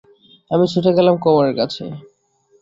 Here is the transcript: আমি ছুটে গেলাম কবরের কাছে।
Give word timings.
আমি 0.51 0.65
ছুটে 0.71 0.91
গেলাম 0.97 1.15
কবরের 1.23 1.55
কাছে। 1.59 1.83